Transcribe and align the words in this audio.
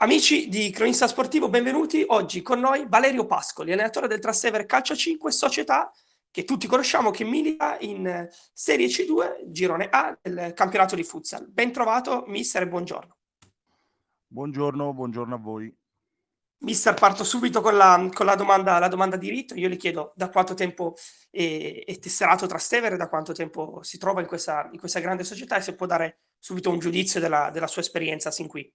Amici 0.00 0.48
di 0.48 0.70
Cronista 0.70 1.08
Sportivo, 1.08 1.48
benvenuti. 1.48 2.04
Oggi 2.06 2.40
con 2.40 2.60
noi 2.60 2.86
Valerio 2.86 3.26
Pascoli, 3.26 3.72
allenatore 3.72 4.06
del 4.06 4.20
Trastevere 4.20 4.64
Calcio 4.64 4.94
5, 4.94 5.32
società 5.32 5.90
che 6.30 6.44
tutti 6.44 6.68
conosciamo 6.68 7.10
che 7.10 7.24
milita 7.24 7.76
in 7.80 8.28
Serie 8.52 8.86
C2, 8.86 9.50
girone 9.50 9.88
A 9.90 10.16
del 10.22 10.52
campionato 10.54 10.94
di 10.94 11.02
futsal. 11.02 11.50
Ben 11.50 11.72
trovato, 11.72 12.22
mister, 12.28 12.62
e 12.62 12.68
buongiorno. 12.68 13.16
Buongiorno, 14.28 14.94
buongiorno 14.94 15.34
a 15.34 15.38
voi. 15.38 15.76
Mister, 16.58 16.94
parto 16.94 17.24
subito 17.24 17.60
con 17.60 17.76
la, 17.76 18.08
con 18.12 18.24
la, 18.24 18.36
domanda, 18.36 18.78
la 18.78 18.86
domanda, 18.86 19.16
di 19.16 19.30
rito. 19.30 19.56
Io 19.56 19.68
le 19.68 19.76
chiedo 19.76 20.12
da 20.14 20.28
quanto 20.28 20.54
tempo 20.54 20.94
è, 21.28 21.82
è 21.84 21.98
tesserato 21.98 22.46
Trastevere, 22.46 22.96
da 22.96 23.08
quanto 23.08 23.32
tempo 23.32 23.82
si 23.82 23.98
trova 23.98 24.20
in 24.20 24.28
questa, 24.28 24.68
in 24.70 24.78
questa, 24.78 25.00
grande 25.00 25.24
società 25.24 25.56
e 25.56 25.60
se 25.60 25.74
può 25.74 25.86
dare 25.86 26.20
subito 26.38 26.70
un 26.70 26.78
giudizio 26.78 27.18
della, 27.18 27.50
della 27.50 27.66
sua 27.66 27.82
esperienza 27.82 28.30
sin 28.30 28.46
qui. 28.46 28.72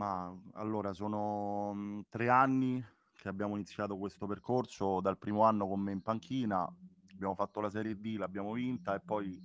Ma 0.00 0.34
allora 0.54 0.94
sono 0.94 1.74
mhmm, 1.74 2.04
tre 2.08 2.30
anni 2.30 2.82
che 3.18 3.28
abbiamo 3.28 3.54
iniziato 3.56 3.98
questo 3.98 4.26
percorso, 4.26 5.00
dal 5.02 5.18
primo 5.18 5.42
anno 5.42 5.68
con 5.68 5.78
me 5.80 5.92
in 5.92 6.00
panchina, 6.00 6.66
abbiamo 7.12 7.34
fatto 7.34 7.60
la 7.60 7.68
Serie 7.68 8.00
D, 8.00 8.16
l'abbiamo 8.16 8.52
vinta 8.54 8.94
e 8.94 9.00
poi, 9.00 9.38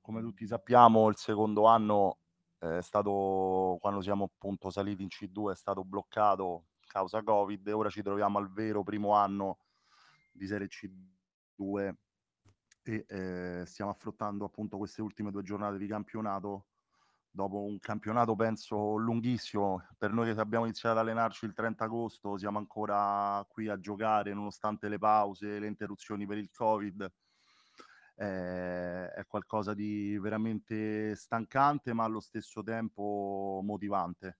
come 0.00 0.22
tutti 0.22 0.46
sappiamo, 0.46 1.08
il 1.10 1.16
secondo 1.18 1.66
anno 1.66 2.20
è 2.56 2.80
stato, 2.80 3.76
quando 3.78 4.00
siamo 4.00 4.24
appunto 4.24 4.70
saliti 4.70 5.02
in 5.02 5.08
C2, 5.10 5.50
è 5.50 5.54
stato 5.54 5.84
bloccato 5.84 6.64
causa 6.86 7.22
Covid 7.22 7.68
e 7.68 7.72
ora 7.72 7.90
ci 7.90 8.00
troviamo 8.02 8.38
al 8.38 8.50
vero 8.50 8.82
primo 8.82 9.12
anno 9.12 9.58
di 10.32 10.46
Serie 10.46 10.68
C2 10.68 11.94
e 12.82 13.04
eh, 13.06 13.62
stiamo 13.66 13.90
affrontando 13.90 14.46
appunto 14.46 14.78
queste 14.78 15.02
ultime 15.02 15.30
due 15.30 15.42
giornate 15.42 15.76
di 15.76 15.86
campionato 15.86 16.68
dopo 17.34 17.64
un 17.64 17.80
campionato 17.80 18.36
penso 18.36 18.96
lunghissimo, 18.96 19.82
per 19.98 20.12
noi 20.12 20.32
che 20.32 20.40
abbiamo 20.40 20.66
iniziato 20.66 20.96
ad 20.96 21.04
allenarci 21.04 21.46
il 21.46 21.52
30 21.52 21.84
agosto, 21.84 22.38
siamo 22.38 22.58
ancora 22.58 23.44
qui 23.48 23.68
a 23.68 23.78
giocare 23.80 24.32
nonostante 24.32 24.88
le 24.88 24.98
pause, 24.98 25.58
le 25.58 25.66
interruzioni 25.66 26.26
per 26.26 26.38
il 26.38 26.50
Covid. 26.52 27.12
Eh, 28.16 29.10
è 29.10 29.26
qualcosa 29.26 29.74
di 29.74 30.16
veramente 30.18 31.16
stancante, 31.16 31.92
ma 31.92 32.04
allo 32.04 32.20
stesso 32.20 32.62
tempo 32.62 33.60
motivante. 33.64 34.38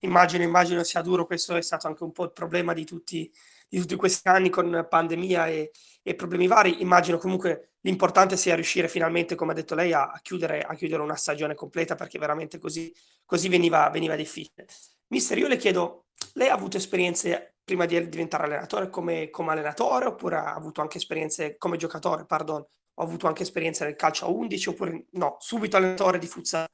Immagino, 0.00 0.44
immagino 0.44 0.84
sia 0.84 1.02
duro, 1.02 1.26
questo 1.26 1.56
è 1.56 1.60
stato 1.60 1.88
anche 1.88 2.04
un 2.04 2.12
po' 2.12 2.24
il 2.24 2.32
problema 2.32 2.72
di 2.72 2.84
tutti, 2.84 3.28
di 3.68 3.80
tutti 3.80 3.96
questi 3.96 4.28
anni 4.28 4.48
con 4.48 4.86
pandemia 4.88 5.48
e, 5.48 5.72
e 6.04 6.14
problemi 6.14 6.46
vari. 6.46 6.82
Immagino 6.82 7.18
comunque 7.18 7.72
l'importante 7.86 8.36
sia 8.36 8.56
riuscire 8.56 8.88
finalmente, 8.88 9.36
come 9.36 9.52
ha 9.52 9.54
detto 9.54 9.76
lei, 9.76 9.92
a, 9.92 10.10
a, 10.10 10.18
chiudere, 10.20 10.60
a 10.60 10.74
chiudere, 10.74 11.02
una 11.02 11.14
stagione 11.14 11.54
completa 11.54 11.94
perché 11.94 12.18
veramente 12.18 12.58
così, 12.58 12.92
così 13.24 13.48
veniva, 13.48 13.88
veniva, 13.90 14.16
difficile. 14.16 14.66
Mister, 15.08 15.38
io 15.38 15.46
le 15.46 15.56
chiedo, 15.56 16.06
lei 16.34 16.48
ha 16.48 16.54
avuto 16.54 16.76
esperienze 16.76 17.54
prima 17.62 17.86
di 17.86 18.08
diventare 18.08 18.44
allenatore 18.44 18.90
come, 18.90 19.30
come 19.30 19.52
allenatore 19.52 20.06
oppure 20.06 20.36
ha 20.36 20.54
avuto 20.54 20.80
anche 20.80 20.98
esperienze 20.98 21.56
come 21.56 21.76
giocatore, 21.76 22.26
pardon, 22.26 22.60
ho 22.98 23.02
avuto 23.02 23.28
anche 23.28 23.44
esperienze 23.44 23.84
nel 23.84 23.94
calcio 23.94 24.26
a 24.26 24.30
11 24.30 24.68
oppure 24.68 25.06
no, 25.12 25.36
subito 25.38 25.76
allenatore 25.76 26.18
di 26.18 26.26
futsal? 26.26 26.66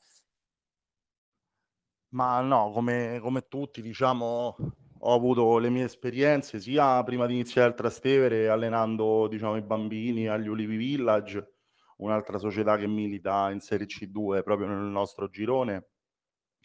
Ma 2.14 2.40
no, 2.40 2.70
come, 2.72 3.20
come 3.20 3.46
tutti, 3.48 3.82
diciamo, 3.82 4.56
ho 5.04 5.14
avuto 5.14 5.58
le 5.58 5.68
mie 5.68 5.84
esperienze 5.84 6.60
sia 6.60 7.02
prima 7.02 7.26
di 7.26 7.34
iniziare 7.34 7.68
il 7.68 7.74
Trastevere 7.74 8.48
allenando 8.48 9.26
diciamo, 9.26 9.56
i 9.56 9.62
bambini 9.62 10.28
agli 10.28 10.46
Ulivi 10.46 10.76
Village, 10.76 11.54
un'altra 11.96 12.38
società 12.38 12.76
che 12.76 12.86
milita 12.86 13.50
in 13.50 13.60
Serie 13.60 13.86
C2 13.86 14.42
proprio 14.42 14.68
nel 14.68 14.78
nostro 14.78 15.28
girone, 15.28 15.88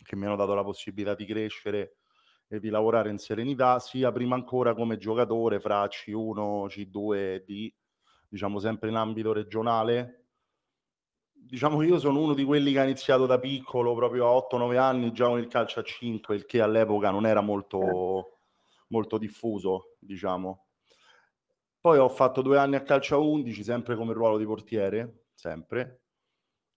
che 0.03 0.15
mi 0.15 0.25
hanno 0.25 0.35
dato 0.35 0.53
la 0.53 0.63
possibilità 0.63 1.15
di 1.15 1.25
crescere 1.25 1.97
e 2.47 2.59
di 2.59 2.69
lavorare 2.69 3.09
in 3.09 3.17
serenità, 3.17 3.79
sia 3.79 4.11
prima 4.11 4.35
ancora 4.35 4.75
come 4.75 4.97
giocatore 4.97 5.59
fra 5.59 5.83
C1, 5.85 6.67
C2 6.67 7.15
e 7.15 7.43
D, 7.45 7.73
diciamo 8.29 8.59
sempre 8.59 8.89
in 8.89 8.95
ambito 8.95 9.33
regionale. 9.33 10.25
Diciamo 11.33 11.77
che 11.79 11.85
io 11.85 11.97
sono 11.97 12.21
uno 12.21 12.33
di 12.33 12.43
quelli 12.43 12.73
che 12.73 12.79
ha 12.79 12.83
iniziato 12.83 13.25
da 13.25 13.39
piccolo, 13.39 13.95
proprio 13.95 14.27
a 14.27 14.47
8-9 14.53 14.77
anni, 14.77 15.11
già 15.11 15.27
con 15.27 15.39
il 15.39 15.47
calcio 15.47 15.79
a 15.79 15.83
5, 15.83 16.35
il 16.35 16.45
che 16.45 16.61
all'epoca 16.61 17.09
non 17.09 17.25
era 17.25 17.41
molto, 17.41 18.36
molto 18.87 19.17
diffuso, 19.17 19.95
diciamo. 19.99 20.67
Poi 21.79 21.97
ho 21.97 22.09
fatto 22.09 22.41
due 22.41 22.57
anni 22.57 22.75
a 22.75 22.83
calcio 22.83 23.15
a 23.15 23.19
11, 23.19 23.63
sempre 23.63 23.95
come 23.95 24.13
ruolo 24.13 24.37
di 24.37 24.45
portiere, 24.45 25.25
sempre. 25.33 26.01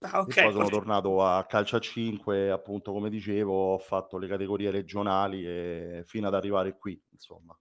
Ah, 0.02 0.20
okay. 0.20 0.44
poi 0.44 0.52
sono 0.52 0.68
tornato 0.68 1.22
a 1.22 1.44
calcio 1.44 1.76
a 1.76 1.80
5, 1.80 2.50
appunto, 2.50 2.92
come 2.92 3.10
dicevo, 3.10 3.74
ho 3.74 3.78
fatto 3.78 4.16
le 4.16 4.28
categorie 4.28 4.70
regionali 4.70 5.44
e 5.44 6.02
fino 6.06 6.28
ad 6.28 6.34
arrivare 6.34 6.76
qui, 6.76 7.00
insomma. 7.10 7.58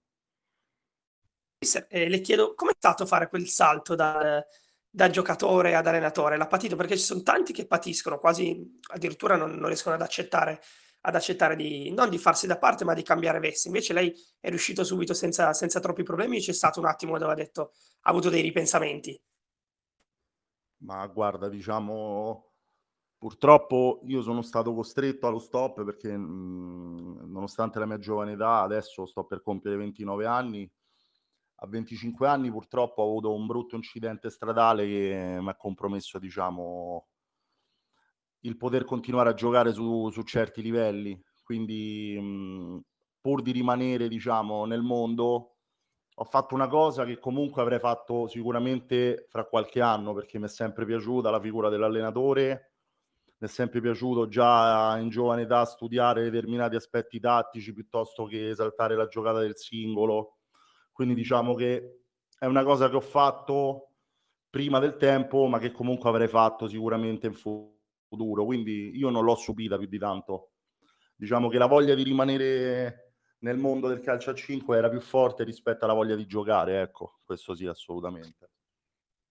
Eh, 1.89 2.07
le 2.07 2.21
chiedo, 2.21 2.53
com'è 2.55 2.71
stato 2.77 3.05
fare 3.05 3.27
quel 3.27 3.47
salto 3.47 3.93
da, 3.93 4.41
da 4.89 5.09
giocatore 5.09 5.75
ad 5.75 5.87
allenatore? 5.87 6.37
L'ha 6.37 6.47
patito? 6.47 6.77
Perché 6.77 6.97
ci 6.97 7.03
sono 7.03 7.21
tanti 7.21 7.51
che 7.51 7.67
patiscono, 7.67 8.19
quasi 8.19 8.79
addirittura 8.93 9.35
non, 9.35 9.51
non 9.51 9.67
riescono 9.67 9.95
ad 9.95 10.01
accettare 10.01 10.61
ad 11.01 11.15
accettare 11.15 11.55
di 11.55 11.91
non 11.91 12.09
di 12.09 12.17
farsi 12.17 12.47
da 12.47 12.57
parte, 12.57 12.83
ma 12.83 12.93
di 12.93 13.03
cambiare 13.03 13.39
veste. 13.39 13.67
Invece 13.67 13.93
lei 13.93 14.13
è 14.39 14.49
riuscito 14.49 14.83
subito 14.83 15.13
senza, 15.13 15.53
senza 15.53 15.79
troppi 15.79 16.03
problemi. 16.03 16.39
C'è 16.39 16.53
stato 16.53 16.79
un 16.79 16.85
attimo 16.85 17.17
dove 17.17 17.31
ha 17.31 17.35
detto 17.35 17.71
ha 18.01 18.09
avuto 18.09 18.29
dei 18.29 18.41
ripensamenti. 18.41 19.19
Ma 20.81 21.05
guarda, 21.07 21.49
diciamo, 21.49 22.51
purtroppo 23.17 24.01
io 24.05 24.21
sono 24.21 24.41
stato 24.41 24.73
costretto 24.73 25.27
allo 25.27 25.39
stop 25.39 25.83
perché 25.83 26.15
mh, 26.15 26.21
mhmm, 26.21 27.31
nonostante 27.31 27.79
la 27.79 27.85
mia 27.85 27.99
giovane 27.99 28.33
età, 28.33 28.61
adesso 28.61 29.05
sto 29.05 29.25
per 29.25 29.41
compiere 29.41 29.77
29 29.77 30.25
anni. 30.25 30.69
A 31.61 31.67
25 31.67 32.27
anni 32.27 32.49
purtroppo 32.49 33.01
ho 33.01 33.05
avuto 33.05 33.33
un 33.33 33.45
brutto 33.45 33.75
incidente 33.75 34.29
stradale 34.29 34.85
che 34.85 35.37
mi 35.41 35.49
ha 35.49 35.55
compromesso, 35.55 36.17
diciamo, 36.17 37.07
il 38.41 38.57
poter 38.57 38.85
continuare 38.85 39.29
a 39.29 39.33
giocare 39.33 39.71
su, 39.73 40.09
su 40.09 40.21
certi 40.23 40.61
livelli. 40.61 41.19
Quindi, 41.43 42.17
mh, 42.19 42.79
pur 43.21 43.41
di 43.41 43.51
rimanere, 43.51 44.07
diciamo, 44.07 44.65
nel 44.65 44.81
mondo, 44.81 45.55
ho 46.15 46.23
fatto 46.25 46.53
una 46.55 46.67
cosa 46.67 47.05
che 47.05 47.17
comunque 47.19 47.61
avrei 47.61 47.79
fatto 47.79 48.27
sicuramente 48.27 49.25
fra 49.29 49.45
qualche 49.45 49.81
anno, 49.81 50.13
perché 50.13 50.37
mi 50.39 50.45
è 50.45 50.49
sempre 50.49 50.85
piaciuta 50.85 51.29
la 51.29 51.39
figura 51.39 51.69
dell'allenatore, 51.69 52.73
mi 53.37 53.47
è 53.47 53.49
sempre 53.49 53.79
piaciuto 53.81 54.27
già 54.27 54.97
in 54.97 55.09
giovane 55.09 55.43
età 55.43 55.63
studiare 55.65 56.23
determinati 56.29 56.75
aspetti 56.75 57.19
tattici 57.21 57.73
piuttosto 57.73 58.25
che 58.25 58.49
esaltare 58.49 58.95
la 58.95 59.07
giocata 59.07 59.39
del 59.39 59.55
singolo. 59.55 60.39
Quindi 60.91 61.13
diciamo 61.13 61.55
che 61.55 62.01
è 62.37 62.45
una 62.45 62.63
cosa 62.63 62.89
che 62.89 62.97
ho 62.97 63.01
fatto 63.01 63.91
prima 64.49 64.79
del 64.79 64.97
tempo, 64.97 65.47
ma 65.47 65.57
che 65.59 65.71
comunque 65.71 66.09
avrei 66.09 66.27
fatto 66.27 66.67
sicuramente 66.67 67.27
in 67.27 67.33
futuro 67.33 67.78
futuro, 68.09 68.43
quindi 68.43 68.97
io 68.97 69.09
non 69.09 69.23
l'ho 69.23 69.35
subita 69.35 69.77
più 69.77 69.87
di 69.87 69.99
tanto. 69.99 70.51
Diciamo 71.15 71.47
che 71.47 71.57
la 71.57 71.67
voglia 71.67 71.93
di 71.93 72.03
rimanere 72.03 73.13
nel 73.39 73.57
mondo 73.57 73.87
del 73.87 74.01
calcio 74.01 74.31
a 74.31 74.33
5 74.33 74.75
era 74.75 74.89
più 74.89 74.99
forte 74.99 75.43
rispetto 75.43 75.85
alla 75.85 75.93
voglia 75.93 76.15
di 76.15 76.25
giocare, 76.25 76.81
ecco, 76.81 77.19
questo 77.23 77.53
sì, 77.53 77.65
assolutamente. 77.65 78.49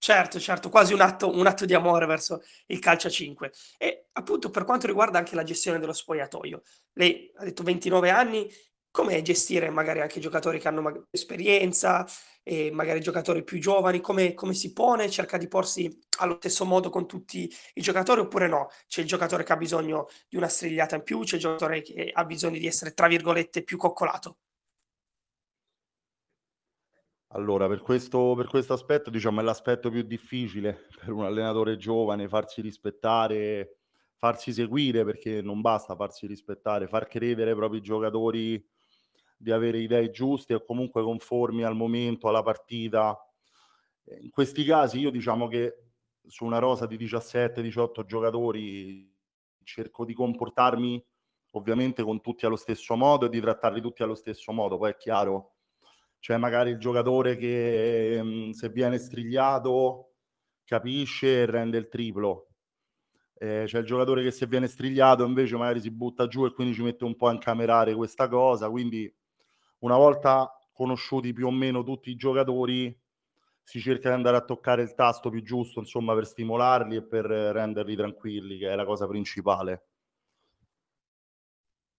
Certo, 0.00 0.38
certo, 0.38 0.68
quasi 0.68 0.94
un 0.94 1.00
atto, 1.00 1.28
un 1.28 1.46
atto 1.46 1.66
di 1.66 1.74
amore 1.74 2.06
verso 2.06 2.40
il 2.66 2.78
calcio 2.78 3.08
a 3.08 3.10
5. 3.10 3.52
E 3.76 4.08
appunto 4.12 4.48
per 4.48 4.64
quanto 4.64 4.86
riguarda 4.86 5.18
anche 5.18 5.34
la 5.34 5.42
gestione 5.42 5.80
dello 5.80 5.92
spogliatoio, 5.92 6.62
lei 6.92 7.30
ha 7.34 7.44
detto 7.44 7.64
29 7.64 8.08
anni, 8.08 8.48
come 8.90 9.22
gestire 9.22 9.70
magari 9.70 10.00
anche 10.00 10.20
giocatori 10.20 10.58
che 10.58 10.68
hanno 10.68 11.06
esperienza, 11.10 12.06
e 12.42 12.70
magari 12.70 13.00
giocatori 13.02 13.44
più 13.44 13.58
giovani, 13.58 14.00
come, 14.00 14.32
come 14.32 14.54
si 14.54 14.72
pone, 14.72 15.10
cerca 15.10 15.36
di 15.36 15.48
porsi 15.48 16.00
allo 16.20 16.36
stesso 16.40 16.64
modo 16.64 16.88
con 16.88 17.06
tutti 17.06 17.52
i 17.74 17.80
giocatori 17.82 18.20
oppure 18.20 18.48
no? 18.48 18.68
C'è 18.86 19.02
il 19.02 19.06
giocatore 19.06 19.44
che 19.44 19.52
ha 19.52 19.56
bisogno 19.58 20.08
di 20.26 20.38
una 20.38 20.48
strigliata 20.48 20.96
in 20.96 21.02
più, 21.02 21.20
c'è 21.20 21.34
il 21.34 21.42
giocatore 21.42 21.82
che 21.82 22.10
ha 22.10 22.24
bisogno 22.24 22.58
di 22.58 22.66
essere, 22.66 22.94
tra 22.94 23.06
virgolette, 23.06 23.64
più 23.64 23.76
coccolato. 23.76 24.38
Allora, 27.32 27.68
per 27.68 27.82
questo, 27.82 28.32
per 28.34 28.46
questo 28.46 28.72
aspetto, 28.72 29.10
diciamo, 29.10 29.40
è 29.40 29.44
l'aspetto 29.44 29.90
più 29.90 30.00
difficile 30.00 30.86
per 30.98 31.12
un 31.12 31.24
allenatore 31.24 31.76
giovane, 31.76 32.28
farsi 32.28 32.62
rispettare, 32.62 33.80
farsi 34.16 34.54
seguire, 34.54 35.04
perché 35.04 35.42
non 35.42 35.60
basta 35.60 35.94
farsi 35.94 36.26
rispettare, 36.26 36.88
far 36.88 37.06
credere 37.06 37.50
ai 37.50 37.56
propri 37.56 37.82
giocatori 37.82 38.66
di 39.38 39.52
avere 39.52 39.78
idee 39.78 40.10
giuste 40.10 40.54
o 40.54 40.64
comunque 40.64 41.02
conformi 41.02 41.64
al 41.64 41.76
momento, 41.76 42.28
alla 42.28 42.42
partita. 42.42 43.16
In 44.20 44.30
questi 44.30 44.64
casi 44.64 44.98
io 45.00 45.10
diciamo 45.10 45.48
che 45.48 45.74
su 46.26 46.44
una 46.44 46.58
rosa 46.58 46.86
di 46.86 46.96
17-18 46.96 48.04
giocatori 48.04 49.10
cerco 49.64 50.04
di 50.04 50.14
comportarmi 50.14 51.04
ovviamente 51.52 52.02
con 52.02 52.20
tutti 52.20 52.46
allo 52.46 52.56
stesso 52.56 52.96
modo 52.96 53.26
e 53.26 53.28
di 53.28 53.40
trattarli 53.40 53.80
tutti 53.80 54.02
allo 54.02 54.14
stesso 54.14 54.52
modo. 54.52 54.78
Poi 54.78 54.90
è 54.92 54.96
chiaro, 54.96 55.56
c'è 56.18 56.36
magari 56.36 56.70
il 56.70 56.78
giocatore 56.78 57.36
che 57.36 58.20
mh, 58.22 58.50
se 58.50 58.68
viene 58.70 58.98
strigliato 58.98 60.14
capisce 60.64 61.42
e 61.42 61.46
rende 61.46 61.78
il 61.78 61.88
triplo. 61.88 62.48
eh, 63.38 63.64
c'è 63.66 63.78
il 63.80 63.84
giocatore 63.86 64.22
che 64.22 64.30
se 64.30 64.46
viene 64.46 64.66
strigliato 64.66 65.24
invece 65.24 65.56
magari 65.56 65.80
si 65.80 65.90
butta 65.90 66.26
giù 66.28 66.44
e 66.46 66.52
quindi 66.52 66.74
ci 66.74 66.82
mette 66.82 67.04
un 67.04 67.16
po' 67.16 67.28
a 67.28 67.32
incamerare 67.32 67.94
questa 67.94 68.28
cosa, 68.28 68.68
quindi 68.70 69.12
una 69.80 69.96
volta 69.96 70.52
conosciuti 70.72 71.32
più 71.32 71.46
o 71.46 71.50
meno 71.50 71.82
tutti 71.82 72.10
i 72.10 72.16
giocatori 72.16 72.96
si 73.62 73.80
cerca 73.80 74.08
di 74.08 74.14
andare 74.14 74.36
a 74.36 74.44
toccare 74.44 74.82
il 74.82 74.94
tasto 74.94 75.28
più 75.28 75.42
giusto, 75.42 75.80
insomma, 75.80 76.14
per 76.14 76.26
stimolarli 76.26 76.96
e 76.96 77.02
per 77.02 77.26
renderli 77.26 77.96
tranquilli, 77.96 78.58
che 78.58 78.70
è 78.70 78.74
la 78.74 78.86
cosa 78.86 79.06
principale. 79.06 79.88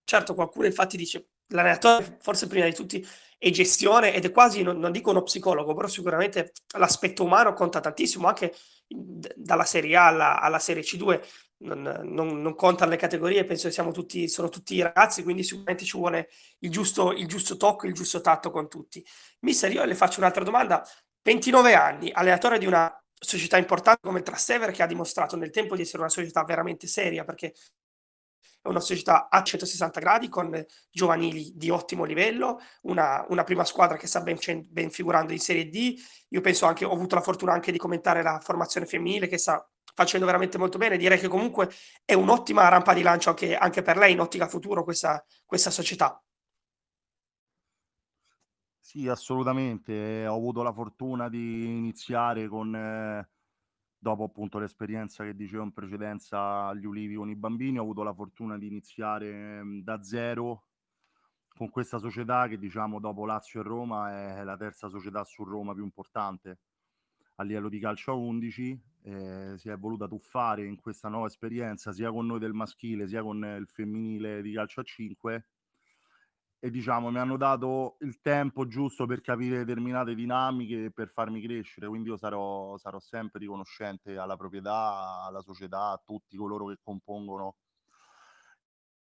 Certo, 0.04 0.34
qualcuno 0.34 0.66
infatti 0.66 0.98
dice 0.98 1.30
l'allenatore 1.50 2.18
forse 2.22 2.48
prima 2.48 2.66
di 2.66 2.74
tutti 2.74 3.06
è 3.38 3.50
gestione 3.52 4.14
ed 4.14 4.25
è 4.25 4.32
quasi, 4.32 4.64
non, 4.64 4.80
non 4.80 4.92
dico 4.92 5.12
uno 5.12 5.22
psicologo, 5.22 5.74
però 5.75 5.88
sicuramente 5.88 6.54
l'aspetto 6.78 7.24
umano 7.24 7.54
conta 7.54 7.80
tantissimo 7.80 8.28
anche 8.28 8.54
dalla 8.88 9.64
Serie 9.66 9.96
A 9.96 10.08
alla, 10.08 10.40
alla 10.42 10.60
Serie 10.60 10.82
C2 10.82 11.22
non, 11.60 11.82
non, 12.04 12.42
non, 12.42 12.56
contano 12.56 12.92
le 12.92 12.98
categorie, 12.98 13.44
penso 13.44 13.68
che 13.68 13.74
siamo 13.74 13.92
tutti, 13.92 14.28
sono 14.28 14.50
tutti 14.50 14.82
ragazzi, 14.82 15.24
quindi 15.24 15.44
sicuramente 15.44 15.84
ci 15.86 15.98
vuole 15.98 16.30
il 16.60 16.72
giusto, 16.72 17.12
il 17.12 17.28
giusto 17.28 17.58
tocco, 17.58 17.88
il 17.88 17.94
giusto 17.94 18.22
tatto 18.22 18.52
con 18.52 18.70
tutti. 18.70 19.06
Mister, 19.42 19.72
io 19.72 19.84
le 19.84 19.96
faccio 19.96 20.20
un'altra 20.20 20.44
domanda. 20.44 20.86
29 21.22 21.74
anni, 21.76 22.12
allenatore 22.12 22.58
di 22.60 22.66
una 22.66 22.94
società 23.14 23.58
importante 23.58 24.02
come 24.04 24.22
Trastevere 24.22 24.72
che 24.72 24.82
ha 24.84 24.88
dimostrato 24.88 25.36
nel 25.36 25.52
tempo 25.52 25.76
di 25.76 25.82
essere 25.82 26.00
una 26.00 26.10
società 26.10 26.44
veramente 26.44 26.88
seria 26.88 27.26
perché 27.26 27.54
è 28.62 28.68
una 28.68 28.80
società 28.80 29.30
a 29.30 29.42
160 29.42 30.00
gradi 30.00 30.28
con 30.30 30.66
giovanili 30.92 31.52
di 31.56 31.70
ottimo 31.70 32.04
livello, 32.04 32.60
una, 32.84 33.26
una 33.30 33.44
prima 33.44 33.64
squadra 33.64 33.98
che 33.98 34.08
sta 34.08 34.22
ben, 34.22 34.38
ben, 34.68 34.90
figurando 34.92 35.32
in 35.32 35.40
Serie 35.40 35.70
D. 35.70 35.96
Io 36.30 36.42
penso 36.42 36.66
anche, 36.66 36.84
ho 36.86 36.92
avuto 36.92 37.16
la 37.16 37.22
fortuna 37.22 37.54
anche 37.54 37.72
di 37.72 37.78
commentare 37.78 38.22
la 38.22 38.40
formazione 38.42 38.86
femminile 38.86 39.28
che 39.28 39.38
sta 39.38 39.69
facendo 40.00 40.25
veramente 40.25 40.57
molto 40.57 40.78
bene. 40.78 40.96
Direi 40.96 41.19
che 41.19 41.28
comunque 41.28 41.69
è 42.06 42.13
un'ottima 42.13 42.69
rampa 42.69 42.94
di 42.94 43.01
lancio 43.01 43.30
anche, 43.30 43.56
anche 43.56 43.81
per 43.81 43.98
lei 43.98 44.13
in 44.13 44.22
ottica 44.22 44.48
futuro 44.48 44.86
questa, 44.86 45.24
questa 45.46 45.69
società. 45.69 46.24
Sì, 48.80 49.07
assolutamente. 49.10 50.25
Ho 50.25 50.36
avuto 50.36 50.63
la 50.63 50.74
fortuna 50.74 51.28
di 51.28 51.66
iniziare 51.66 52.48
con... 52.48 52.75
Eh 52.75 53.30
dopo 54.01 54.24
appunto 54.24 54.60
l'esperienza 54.60 55.25
che 55.25 55.36
dicevo 55.36 55.63
in 55.63 55.74
precedenza 55.74 56.68
agli 56.68 56.86
ulivi 56.86 57.16
con 57.16 57.30
i 57.30 57.36
bambini, 57.36 57.80
ho 57.80 57.81
avuto 57.81 58.01
la 58.01 58.13
fortuna 58.13 58.57
di 58.57 58.68
iniziare 58.68 59.62
mhmm, 59.62 59.84
da 59.84 60.01
zero 60.01 60.68
con 61.50 61.69
questa 61.69 61.98
società 61.98 62.48
che 62.48 62.57
diciamo 62.57 63.01
dopo 63.01 63.25
Lazio 63.25 63.60
e 63.60 63.63
Roma 63.63 64.38
è 64.40 64.44
la 64.46 64.56
terza 64.56 64.88
società 64.88 65.25
su 65.25 65.44
Roma 65.44 65.74
più 65.74 65.84
importante 65.84 66.60
a 67.39 67.44
livello 67.44 67.69
di 67.69 67.80
calcio 67.80 68.12
a 68.12 68.15
11. 68.15 68.81
Eh, 69.01 69.53
si 69.57 69.69
è 69.69 69.77
voluta 69.77 70.07
tuffare 70.07 70.65
in 70.65 70.75
questa 70.75 71.07
nuova 71.07 71.27
esperienza 71.27 71.94
sia 71.94 72.12
con 72.12 72.25
noi 72.25 72.38
del 72.38 72.51
maschile 72.51 73.07
sia 73.07 73.21
con 73.24 73.38
il 73.57 73.65
femminile 73.65 74.41
di 74.41 74.51
calcio 74.51 74.81
a 74.81 74.83
5 74.83 75.47
e 76.59 76.69
diciamo 76.69 77.09
mi 77.09 77.18
hanno 77.18 77.38
dato 77.38 77.95
il 78.01 78.19
tempo 78.19 78.68
giusto 78.68 79.06
per 79.06 79.21
capire 79.21 79.59
determinate 79.59 80.13
dinamiche 80.13 80.86
e 80.86 80.91
per 80.91 81.07
farmi 81.07 81.41
crescere, 81.41 81.88
quindi 81.88 82.09
io 82.09 82.18
sarò, 82.18 82.77
sarò 82.77 83.00
sempre 83.00 83.39
riconoscente 83.39 84.18
alla 84.18 84.36
proprietà, 84.36 85.24
alla 85.24 85.41
società, 85.41 85.91
a 85.91 86.01
tutti 86.03 86.36
coloro 86.36 86.68
che 86.68 86.77
compongono 86.83 87.56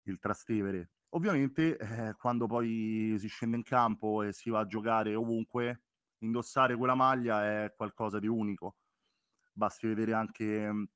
il 0.03 0.19
Trastevere. 0.19 0.91
Ovviamente 1.13 1.77
eh, 1.77 2.15
quando 2.19 2.45
poi 2.45 3.15
si 3.17 3.27
scende 3.27 3.57
in 3.57 3.63
campo 3.63 4.21
e 4.21 4.31
si 4.31 4.51
va 4.51 4.59
a 4.59 4.67
giocare 4.67 5.15
ovunque, 5.15 5.81
indossare 6.21 6.75
quella 6.75 6.95
maglia 6.95 7.63
è 7.63 7.73
qualcosa 7.75 8.19
di 8.19 8.27
unico. 8.27 8.77
Basti 9.53 9.87
vedere 9.87 10.13
anche 10.13 10.71
mh, 10.71 10.89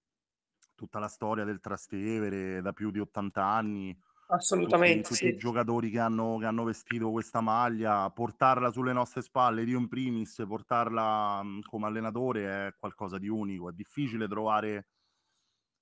tutta 0.75 0.99
la 0.99 1.07
storia 1.07 1.43
del 1.43 1.59
Trastevere 1.59 2.61
da 2.61 2.73
più 2.73 2.91
di 2.91 2.99
80 2.99 3.43
anni, 3.43 3.97
Assolutamente, 4.27 5.09
tutti, 5.09 5.25
tutti 5.25 5.27
i 5.27 5.37
giocatori 5.37 5.91
che 5.91 5.99
hanno, 5.99 6.37
che 6.39 6.45
hanno, 6.45 6.63
vestito 6.63 7.11
questa 7.11 7.41
maglia, 7.41 8.09
portarla 8.09 8.71
sulle 8.71 8.91
nostre 8.91 9.21
spalle, 9.21 9.61
io 9.63 9.77
in 9.77 9.87
primis, 9.87 10.43
portarla 10.47 11.43
mhmm, 11.43 11.59
come 11.61 11.85
allenatore 11.85 12.67
è 12.67 12.75
qualcosa 12.79 13.19
di 13.19 13.27
unico. 13.27 13.69
È 13.69 13.73
difficile 13.73 14.27
trovare 14.27 14.87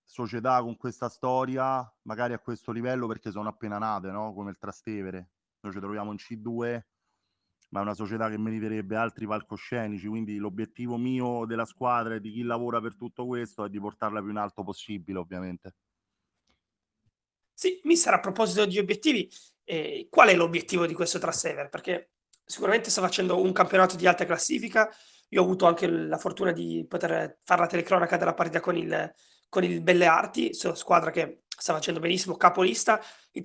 società 0.04 0.62
con 0.62 0.76
questa 0.76 1.08
storia, 1.08 1.90
magari 2.04 2.34
a 2.34 2.40
questo 2.40 2.72
livello, 2.74 3.08
perché 3.08 3.32
sono 3.32 3.48
appena 3.48 3.78
nate, 3.78 4.12
no? 4.12 4.34
come 4.34 4.50
il 4.52 4.58
Trastevere. 4.58 5.30
Noi 5.62 5.72
ci 5.72 5.80
troviamo 5.80 6.12
in 6.12 6.18
C2, 6.18 6.86
ma 7.74 7.80
è 7.80 7.82
una 7.82 7.96
società 7.96 8.30
che 8.30 8.38
meriterebbe 8.38 8.96
altri 8.96 9.26
palcoscenici, 9.26 10.08
quindi 10.08 10.38
l'obiettivo 10.38 10.96
mio 10.96 11.46
della 11.48 11.66
squadra 11.66 12.14
e 12.14 12.20
di 12.20 12.32
chi 12.32 12.44
lavora 12.44 12.80
per 12.80 12.96
tutto 12.96 13.26
questo 13.26 13.66
è 13.66 13.70
di 13.70 13.80
portarla 13.80 14.22
più 14.22 14.30
in 14.30 14.38
alto 14.38 14.64
possibile, 14.64 15.18
ovviamente. 15.18 15.74
Sì, 17.52 17.82
mister, 17.86 18.14
a 18.14 18.20
proposito 18.20 18.66
di 18.66 18.78
obiettivi, 18.78 19.28
eh, 19.64 20.08
qual 20.12 20.30
è 20.30 20.36
l'obiettivo 20.36 20.86
di 20.86 20.94
questo 20.94 21.18
Trastevere? 21.18 21.70
Perché 21.70 22.12
sicuramente 22.46 22.92
sta 22.92 23.02
facendo 23.02 23.42
un 23.42 23.52
campionato 23.52 23.96
di 23.96 24.06
alta 24.06 24.26
classifica. 24.26 24.94
Io 25.30 25.42
ho 25.42 25.44
avuto 25.44 25.66
anche 25.66 25.88
la 25.88 26.20
fortuna 26.20 26.52
di 26.52 26.86
poter 26.88 27.38
fare 27.44 27.62
la 27.62 27.68
telecronaca 27.68 28.18
della 28.18 28.36
partita 28.36 28.60
con 28.60 28.78
il, 28.78 29.12
con 29.50 29.64
il 29.64 29.82
Belle 29.82 30.06
Arti, 30.06 30.54
squadra 30.54 31.10
che 31.10 31.46
sta 31.48 31.74
facendo 31.74 32.00
benissimo, 32.00 32.38
capolista. 32.38 33.02
Il 33.32 33.42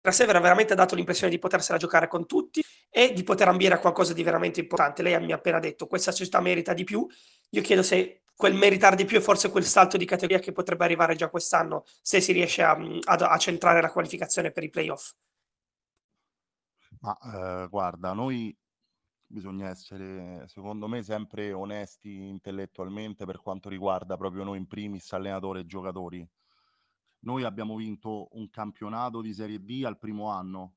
Trastevere 0.00 0.38
ha 0.38 0.40
veramente 0.40 0.74
dato 0.74 0.94
l'impressione 0.94 1.30
di 1.30 1.38
potersela 1.38 1.78
giocare 1.78 2.08
con 2.08 2.26
tutti 2.26 2.64
e 2.88 3.12
di 3.12 3.22
poter 3.22 3.48
ambire 3.48 3.74
a 3.74 3.78
qualcosa 3.78 4.12
di 4.12 4.22
veramente 4.22 4.60
importante. 4.60 5.02
Lei 5.02 5.18
mi 5.24 5.32
ha 5.32 5.36
appena 5.36 5.58
detto 5.58 5.86
questa 5.86 6.10
società 6.10 6.40
merita 6.40 6.72
di 6.72 6.84
più. 6.84 7.06
Io 7.50 7.62
chiedo 7.62 7.82
se 7.82 8.22
quel 8.34 8.54
meritare 8.54 8.96
di 8.96 9.04
più 9.04 9.18
e 9.18 9.20
forse 9.20 9.50
quel 9.50 9.64
salto 9.64 9.98
di 9.98 10.06
categoria 10.06 10.38
che 10.38 10.52
potrebbe 10.52 10.84
arrivare 10.84 11.14
già 11.14 11.28
quest'anno 11.28 11.84
se 12.00 12.22
si 12.22 12.32
riesce 12.32 12.62
a, 12.62 12.70
a, 12.70 13.14
a 13.14 13.36
centrare 13.36 13.82
la 13.82 13.92
qualificazione 13.92 14.50
per 14.50 14.62
i 14.62 14.70
playoff. 14.70 15.12
Ma 17.00 17.16
eh, 17.18 17.68
guarda, 17.68 18.14
noi 18.14 18.56
bisogna 19.26 19.68
essere, 19.68 20.48
secondo 20.48 20.88
me, 20.88 21.02
sempre 21.02 21.52
onesti 21.52 22.28
intellettualmente 22.28 23.26
per 23.26 23.40
quanto 23.40 23.68
riguarda 23.68 24.16
proprio 24.16 24.42
noi 24.42 24.58
in 24.58 24.66
primis, 24.66 25.12
allenatori 25.12 25.60
e 25.60 25.66
giocatori. 25.66 26.26
Noi 27.20 27.44
abbiamo 27.44 27.76
vinto 27.76 28.28
un 28.32 28.48
campionato 28.50 29.20
di 29.20 29.32
Serie 29.32 29.62
D 29.62 29.82
al 29.84 29.98
primo 29.98 30.30
anno. 30.30 30.76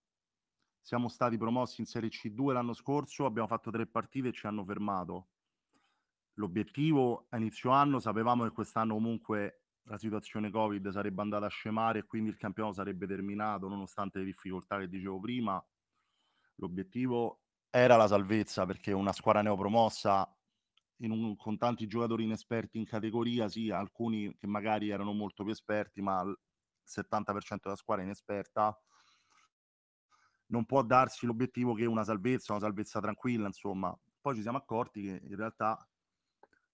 Siamo 0.82 1.08
stati 1.08 1.38
promossi 1.38 1.82
in 1.82 1.88
Serie 1.88 2.10
C2 2.10 2.52
l'anno 2.52 2.74
scorso, 2.74 3.26
abbiamo 3.26 3.48
fatto 3.48 3.72
tre 3.72 3.88
partite 3.88 4.30
e 4.30 4.34
ci 4.34 4.48
hanno 4.48 4.66
fermato 4.66 5.30
l'obiettivo 6.36 7.28
a 7.30 7.38
inizio 7.38 7.72
anno, 7.72 8.00
sapevamo 8.00 8.44
che 8.44 8.52
quest'anno 8.52 8.94
comunque 8.94 9.66
la 9.84 9.98
situazione 9.98 10.50
Covid 10.50 10.90
sarebbe 10.90 11.22
andata 11.22 11.46
a 11.46 11.50
scemare 11.50 12.00
e 12.00 12.04
quindi 12.06 12.30
il 12.30 12.38
campionato 12.38 12.76
sarebbe 12.76 13.06
terminato 13.06 13.68
nonostante 13.68 14.20
le 14.20 14.26
difficoltà 14.26 14.80
che 14.80 14.88
dicevo 14.88 15.20
prima. 15.20 15.64
L'obiettivo 16.56 17.42
era 17.70 17.98
la 17.98 18.08
salvezza 18.08 18.66
perché 18.66 18.94
una 18.94 19.12
squadra 19.12 19.42
neopromossa 19.42 20.33
un, 21.12 21.36
con 21.36 21.58
tanti 21.58 21.88
giocatori 21.88 22.24
inesperti 22.24 22.78
in 22.78 22.86
categoria, 22.86 23.48
sì, 23.50 23.70
alcuni 23.70 24.36
che 24.38 24.48
magari 24.48 24.90
erano 24.90 25.14
molto 25.14 25.44
più 25.44 25.52
esperti, 25.52 26.02
ma 26.02 26.22
il 26.22 26.38
70% 26.86 27.60
della 27.64 27.76
squadra 27.76 28.04
inesperta 28.04 28.78
non 30.48 30.66
può 30.66 30.84
darsi 30.84 31.26
l'obiettivo 31.26 31.74
che 31.74 31.86
una 31.86 32.04
salvezza, 32.04 32.54
una 32.54 32.62
salvezza 32.62 33.00
tranquilla, 33.00 33.48
insomma. 33.48 33.96
Poi 34.22 34.36
ci 34.36 34.42
siamo 34.42 34.58
accorti 34.58 35.02
che 35.02 35.22
in 35.24 35.36
realtà 35.36 35.78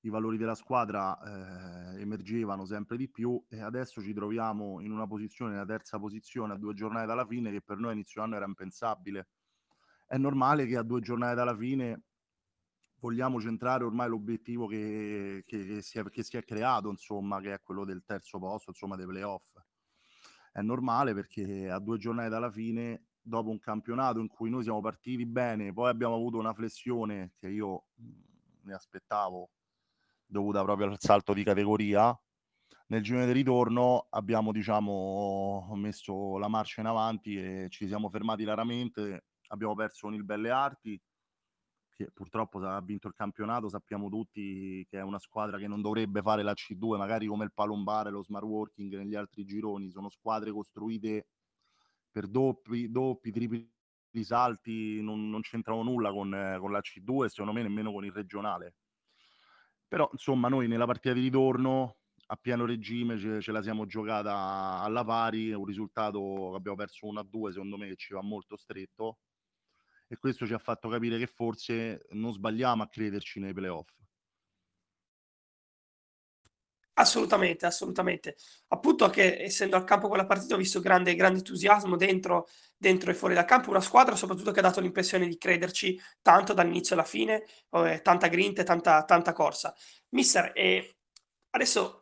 i 0.02 0.10
valori 0.10 0.38
della 0.38 0.56
squadra 0.56 1.18
eh, 1.20 2.02
emergevano 2.02 2.66
sempre 2.66 2.96
di 2.96 3.10
più 3.10 3.42
e 3.50 3.62
adesso 3.62 4.02
ci 4.02 4.14
troviamo 4.14 4.80
in 4.80 4.92
una 4.92 5.08
posizione, 5.08 5.52
nella 5.52 5.66
terza 5.66 6.00
posizione 6.00 6.54
a 6.54 6.58
due 6.58 6.74
giornate 6.74 7.06
dalla 7.06 7.26
fine 7.26 7.52
che 7.52 7.62
per 7.62 7.78
noi 7.78 7.94
inizio 7.94 8.22
anno 8.22 8.36
era 8.36 8.46
impensabile. 8.46 9.30
È 10.06 10.18
normale 10.18 10.66
che 10.66 10.78
a 10.78 10.84
due 10.84 11.02
giornate 11.02 11.36
dalla 11.36 11.56
fine 11.56 12.04
vogliamo 13.00 13.40
centrare 13.40 13.84
ormai 13.84 14.10
l'obiettivo 14.10 14.68
che, 14.68 15.44
che, 15.46 15.66
che, 15.66 15.82
si, 15.82 16.00
è, 16.00 16.04
che 16.10 16.24
si 16.24 16.38
è 16.38 16.44
creato, 16.44 16.90
insomma, 16.90 17.40
che 17.40 17.54
è 17.54 17.62
quello 17.62 17.86
del 17.86 18.04
terzo 18.06 18.40
posto, 18.40 18.72
insomma, 18.72 18.96
dei 18.96 19.06
playoff. 19.06 19.58
È 20.52 20.62
normale 20.62 21.14
perché 21.14 21.70
a 21.70 21.80
due 21.80 21.98
giornate 21.98 22.30
dalla 22.30 22.52
fine, 22.52 23.06
dopo 23.22 23.50
un 23.50 23.60
campionato 23.60 24.20
in 24.20 24.28
cui 24.28 24.50
noi 24.50 24.64
siamo 24.64 24.82
partiti 24.82 25.26
bene, 25.26 25.72
poi 25.74 25.90
abbiamo 25.90 26.16
avuto 26.16 26.38
una 26.38 26.54
flessione 26.54 27.34
che 27.38 27.48
io 27.48 27.86
ne 28.64 28.74
aspettavo 28.74 29.52
dovuta 30.26 30.64
proprio 30.64 30.88
al 30.88 31.00
salto 31.00 31.34
di 31.34 31.44
categoria. 31.44 32.18
Nel 32.88 33.04
girone 33.04 33.28
di 33.28 33.34
ritorno 33.34 34.08
abbiamo 34.10 34.52
diciamo, 34.52 35.72
messo 35.76 36.38
la 36.38 36.48
marcia 36.48 36.82
in 36.82 36.88
avanti 36.88 37.38
e 37.38 37.68
ci 37.70 37.88
siamo 37.88 38.10
fermati 38.10 38.44
raramente. 38.44 39.26
Abbiamo 39.48 39.76
perso 39.76 40.08
con 40.08 40.16
il 40.16 40.24
Belle 40.24 40.50
Arti, 40.50 41.00
che 42.04 42.12
purtroppo 42.14 42.60
ha 42.60 42.82
vinto 42.82 43.08
il 43.08 43.14
campionato. 43.14 43.68
Sappiamo 43.68 44.10
tutti 44.10 44.86
che 44.90 45.00
è 45.00 45.02
una 45.02 45.20
squadra 45.20 45.58
che 45.58 45.68
non 45.68 45.82
dovrebbe 45.82 46.22
fare 46.22 46.44
la 46.44 46.54
C2, 46.54 46.98
magari 46.98 47.28
come 47.28 47.44
il 47.44 47.52
Palombare, 47.54 48.10
lo 48.10 48.24
Smart 48.24 48.46
Working 48.46 48.96
negli 48.96 49.16
altri 49.16 49.44
gironi. 49.44 49.90
Sono 49.92 50.10
squadre 50.10 50.52
costruite 50.52 51.28
per 52.10 52.28
doppi, 52.28 52.90
doppi 52.90 53.32
tripli 53.32 53.70
salti, 54.22 55.02
non, 55.02 55.30
non 55.30 55.42
c'entrano 55.42 55.84
nulla 55.84 56.12
con, 56.12 56.58
con 56.60 56.72
la 56.72 56.80
C2 56.80 57.26
secondo 57.28 57.54
me 57.54 57.62
nemmeno 57.62 57.92
con 57.92 58.06
il 58.06 58.12
regionale 58.12 58.76
però, 59.90 60.08
insomma, 60.12 60.50
noi 60.50 60.68
nella 60.68 60.86
partita 60.86 61.14
di 61.16 61.22
ritorno 61.22 61.98
a 62.28 62.36
pieno 62.36 62.66
regime 62.66 63.18
ce, 63.18 63.42
ce, 63.42 63.52
la 63.52 63.64
siamo 63.64 63.88
giocata 63.88 64.82
alla 64.82 65.04
pari, 65.04 65.52
un 65.52 65.66
risultato 65.66 66.50
che 66.52 66.58
abbiamo 66.58 66.78
perso 66.78 67.08
1-2 67.08 67.52
secondo 67.52 67.76
me 67.76 67.88
che 67.88 67.96
ci 67.96 68.14
va 68.14 68.22
molto 68.22 68.56
stretto 68.56 69.18
e 70.12 70.18
questo 70.18 70.46
ci 70.48 70.54
ha 70.54 70.58
fatto 70.58 70.90
capire 70.90 71.20
che 71.20 71.28
forse 71.28 72.08
non 72.12 72.34
sbagliamo 72.34 72.84
a 72.84 72.88
crederci 72.88 73.40
nei 73.40 73.54
playoff. 73.54 73.90
Assolutamente, 77.00 77.66
assolutamente. 77.66 78.36
Appunto 78.70 79.10
che 79.10 79.42
essendo 79.42 79.78
al 79.78 79.86
campo 79.86 80.10
quella 80.10 80.26
partita 80.26 80.56
ho 80.56 80.58
visto 80.58 80.82
grande, 80.82 81.16
grande 81.16 81.38
entusiasmo 81.38 81.96
dentro, 81.96 82.48
dentro, 82.76 83.10
e 83.10 83.14
fuori 83.14 83.34
dal 83.34 83.46
campo, 83.46 83.70
una 83.70 83.80
squadra 83.80 84.18
soprattutto 84.18 84.52
che 84.52 84.60
ha 84.60 84.64
dato 84.64 84.82
l'impressione 84.82 85.26
di 85.26 85.38
crederci 85.38 85.98
tanto 86.22 86.54
dall'inizio 86.54 86.96
alla 86.96 87.06
fine, 87.06 87.46
eh, 87.72 88.02
tanta 88.02 88.28
grinta 88.28 88.64
e 88.64 88.66
tanta, 88.66 89.06
tanta 89.06 89.32
corsa. 89.32 89.74
Mister, 90.10 90.52
eh, 90.54 90.98
adesso 91.52 91.99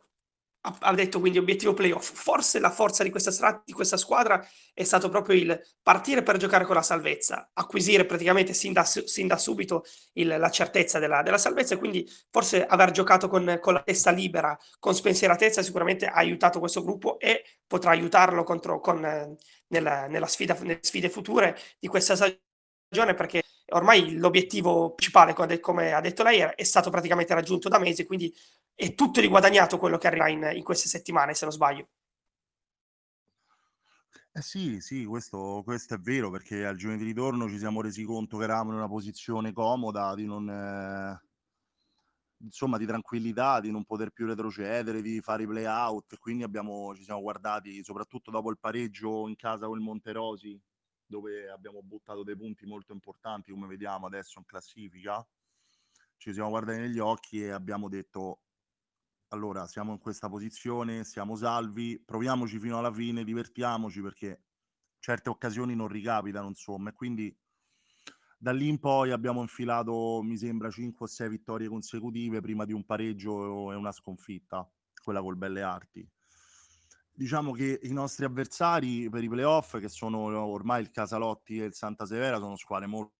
ha 0.60 0.94
detto 0.94 1.20
quindi 1.20 1.38
obiettivo 1.38 1.72
playoff. 1.72 2.12
Forse 2.12 2.58
la 2.58 2.70
forza 2.70 3.02
di 3.02 3.10
questa, 3.10 3.30
stra- 3.30 3.62
di 3.64 3.72
questa, 3.72 3.96
squadra 3.96 4.44
è 4.74 4.84
stato 4.84 5.08
proprio 5.08 5.36
il 5.36 5.60
partire 5.82 6.22
per 6.22 6.36
giocare 6.36 6.64
con 6.64 6.74
la 6.74 6.82
salvezza, 6.82 7.50
acquisire 7.52 8.04
praticamente 8.04 8.52
sin 8.52 8.72
da, 8.72 8.84
sin 8.84 9.26
da 9.26 9.36
subito 9.36 9.84
il, 10.14 10.26
la 10.26 10.50
certezza 10.50 10.98
della, 10.98 11.22
della, 11.22 11.38
salvezza 11.38 11.74
e 11.74 11.78
quindi 11.78 12.08
forse 12.30 12.66
aver 12.66 12.90
giocato 12.90 13.28
con, 13.28 13.58
con, 13.60 13.74
la 13.74 13.82
testa 13.82 14.10
libera, 14.10 14.58
con 14.78 14.94
spensieratezza 14.94 15.62
sicuramente 15.62 16.06
ha 16.06 16.14
aiutato 16.14 16.58
questo 16.58 16.82
gruppo 16.82 17.18
e 17.18 17.44
potrà 17.66 17.90
aiutarlo 17.90 18.44
contro, 18.44 18.80
con, 18.80 19.36
nella, 19.68 20.06
nella 20.06 20.26
sfida, 20.26 20.56
nelle 20.60 20.80
sfide 20.82 21.08
future 21.08 21.56
di 21.78 21.88
questa 21.88 22.14
stagione 22.14 23.14
perché 23.14 23.42
ormai 23.70 24.16
l'obiettivo 24.16 24.94
principale, 24.94 25.60
come 25.60 25.92
ha 25.92 26.00
detto 26.00 26.22
lei, 26.22 26.40
è 26.40 26.62
stato 26.62 26.90
praticamente 26.90 27.34
raggiunto 27.34 27.68
da 27.68 27.78
mesi, 27.78 28.06
quindi 28.06 28.32
è 28.80 28.94
tutto 28.94 29.20
riguadagnato 29.20 29.76
quello 29.76 29.98
che 29.98 30.06
arriva 30.06 30.28
in, 30.28 30.52
in 30.54 30.62
queste 30.62 30.88
settimane, 30.88 31.34
se 31.34 31.44
non 31.44 31.52
sbaglio. 31.52 31.88
Eh 34.30 34.40
sì, 34.40 34.80
sì, 34.80 35.04
questo, 35.04 35.62
questo, 35.64 35.94
è 35.94 35.98
vero 35.98 36.30
perché 36.30 36.64
al 36.64 36.76
giorno 36.76 36.96
di 36.96 37.02
ritorno 37.02 37.48
ci 37.48 37.58
siamo 37.58 37.82
resi 37.82 38.04
conto 38.04 38.38
che 38.38 38.44
eravamo 38.44 38.70
in 38.70 38.76
una 38.76 38.86
posizione 38.86 39.52
comoda, 39.52 40.14
di 40.14 40.26
non, 40.26 40.48
eh, 40.48 41.20
insomma, 42.44 42.78
di 42.78 42.86
tranquillità, 42.86 43.58
di 43.58 43.72
non 43.72 43.84
poter 43.84 44.10
più 44.10 44.26
retrocedere, 44.26 45.02
di 45.02 45.20
fare 45.20 45.42
i 45.42 45.48
play 45.48 45.64
out. 45.64 46.16
Quindi 46.16 46.44
abbiamo, 46.44 46.94
ci 46.94 47.02
siamo 47.02 47.20
guardati, 47.20 47.82
soprattutto 47.82 48.30
dopo 48.30 48.48
il 48.48 48.58
pareggio 48.60 49.26
in 49.26 49.34
casa 49.34 49.66
con 49.66 49.76
il 49.76 49.82
Monterosi, 49.82 50.56
dove 51.04 51.50
abbiamo 51.50 51.82
buttato 51.82 52.22
dei 52.22 52.36
punti 52.36 52.64
molto 52.64 52.92
importanti, 52.92 53.50
come 53.50 53.66
vediamo 53.66 54.06
adesso 54.06 54.38
in 54.38 54.44
classifica. 54.44 55.26
Ci 56.16 56.32
siamo 56.32 56.50
guardati 56.50 56.78
negli 56.78 57.00
occhi 57.00 57.42
e 57.42 57.50
abbiamo 57.50 57.88
detto 57.88 58.42
allora 59.28 59.66
siamo 59.66 59.92
in 59.92 59.98
questa 59.98 60.28
posizione, 60.28 61.04
siamo 61.04 61.36
salvi, 61.36 62.02
proviamoci 62.04 62.58
fino 62.58 62.78
alla 62.78 62.92
fine, 62.92 63.24
divertiamoci 63.24 64.00
perché 64.00 64.42
certe 64.98 65.28
occasioni 65.28 65.74
non 65.74 65.88
ricapitano, 65.88 66.48
insomma, 66.48 66.90
e 66.90 66.92
quindi 66.92 67.36
da 68.38 68.52
lì 68.52 68.68
in 68.68 68.78
poi 68.78 69.10
abbiamo 69.10 69.40
infilato, 69.40 70.20
mi 70.22 70.36
sembra, 70.36 70.70
5 70.70 71.04
o 71.04 71.08
6 71.08 71.28
vittorie 71.28 71.68
consecutive 71.68 72.40
prima 72.40 72.64
di 72.64 72.72
un 72.72 72.84
pareggio 72.84 73.72
e 73.72 73.74
una 73.74 73.92
sconfitta, 73.92 74.70
quella 75.02 75.20
col 75.20 75.36
Belle 75.36 75.62
Arti. 75.62 76.08
Diciamo 77.10 77.50
che 77.50 77.80
i 77.82 77.92
nostri 77.92 78.24
avversari 78.24 79.08
per 79.10 79.24
i 79.24 79.28
playoff, 79.28 79.78
che 79.78 79.88
sono 79.88 80.18
ormai 80.18 80.82
il 80.82 80.90
Casalotti 80.90 81.60
e 81.60 81.64
il 81.64 81.74
Santa 81.74 82.06
Severa, 82.06 82.38
sono 82.38 82.54
squadre 82.56 82.86
molto 82.86 83.16